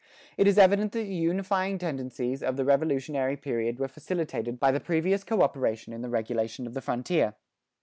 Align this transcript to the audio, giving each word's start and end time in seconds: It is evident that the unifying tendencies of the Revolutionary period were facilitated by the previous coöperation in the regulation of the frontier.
It 0.35 0.47
is 0.47 0.57
evident 0.57 0.93
that 0.93 1.01
the 1.03 1.13
unifying 1.13 1.77
tendencies 1.77 2.41
of 2.41 2.57
the 2.57 2.65
Revolutionary 2.65 3.37
period 3.37 3.77
were 3.77 3.87
facilitated 3.87 4.59
by 4.59 4.71
the 4.71 4.79
previous 4.79 5.23
coöperation 5.23 5.93
in 5.93 6.01
the 6.01 6.09
regulation 6.09 6.65
of 6.65 6.73
the 6.73 6.81
frontier. 6.81 7.35